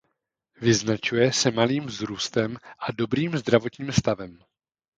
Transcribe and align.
Vyznačuje 0.61 1.33
se 1.33 1.51
malým 1.51 1.85
vzrůstem 1.85 2.57
a 2.79 2.91
dobrým 2.91 3.37
zdravotním 3.37 3.91
stavem. 3.91 4.39